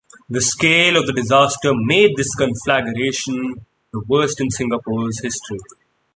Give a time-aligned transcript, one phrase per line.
[0.31, 5.59] The scale of the disaster made this conflagration the worst in Singapore's history.